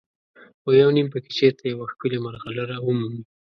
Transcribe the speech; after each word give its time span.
خو 0.61 0.69
یو 0.81 0.89
نیم 0.95 1.07
پکې 1.13 1.31
چېرته 1.39 1.63
یوه 1.71 1.85
ښکلې 1.91 2.17
مرغلره 2.25 2.77
ومومي. 2.81 3.21